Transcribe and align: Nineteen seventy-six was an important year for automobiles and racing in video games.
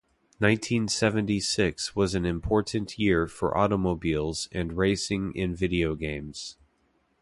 Nineteen 0.39 0.87
seventy-six 0.87 1.95
was 1.95 2.15
an 2.15 2.25
important 2.25 2.97
year 2.97 3.27
for 3.27 3.55
automobiles 3.55 4.49
and 4.51 4.73
racing 4.75 5.31
in 5.35 5.55
video 5.55 5.93
games. 5.93 6.57